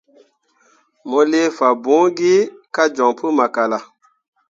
Mo 1.09 1.19
lii 1.31 1.53
fambõore 1.57 2.09
gi 2.17 2.35
kah 2.73 2.89
joɲ 2.95 3.09
pu 3.17 3.25
makala. 3.37 3.77